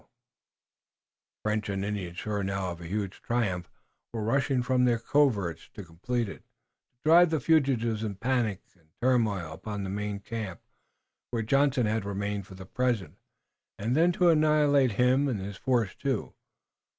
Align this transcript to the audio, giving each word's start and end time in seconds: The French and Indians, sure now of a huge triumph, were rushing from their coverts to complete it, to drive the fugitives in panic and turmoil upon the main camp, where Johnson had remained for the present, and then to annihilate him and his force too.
The 0.01 0.07
French 1.47 1.69
and 1.69 1.85
Indians, 1.85 2.17
sure 2.17 2.41
now 2.41 2.71
of 2.71 2.81
a 2.81 2.87
huge 2.87 3.21
triumph, 3.21 3.69
were 4.11 4.23
rushing 4.23 4.63
from 4.63 4.83
their 4.85 4.97
coverts 4.97 5.69
to 5.75 5.83
complete 5.83 6.27
it, 6.27 6.39
to 6.91 6.97
drive 7.05 7.29
the 7.29 7.39
fugitives 7.39 8.03
in 8.03 8.15
panic 8.15 8.61
and 8.75 8.89
turmoil 8.99 9.51
upon 9.53 9.83
the 9.83 9.91
main 9.91 10.19
camp, 10.19 10.59
where 11.29 11.43
Johnson 11.43 11.85
had 11.85 12.03
remained 12.03 12.47
for 12.47 12.55
the 12.55 12.65
present, 12.65 13.15
and 13.77 13.95
then 13.95 14.11
to 14.13 14.29
annihilate 14.29 14.93
him 14.93 15.27
and 15.27 15.39
his 15.39 15.57
force 15.57 15.93
too. 15.93 16.33